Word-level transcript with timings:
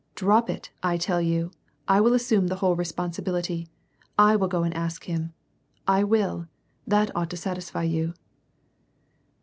*• 0.11 0.15
Drop 0.15 0.49
it, 0.49 0.71
1 0.81 0.97
tell 0.97 1.21
you. 1.21 1.51
I 1.87 2.01
will 2.01 2.15
assume 2.15 2.47
the 2.47 2.55
whole 2.55 2.75
responsibility. 2.75 3.67
I 4.17 4.35
will 4.35 4.47
go 4.47 4.63
and 4.63 4.73
ask 4.73 5.03
him. 5.03 5.31
I 5.87 6.03
will. 6.03 6.47
That 6.87 7.15
ought 7.15 7.29
to 7.29 7.37
satisfy 7.37 7.83
you." 7.83 8.15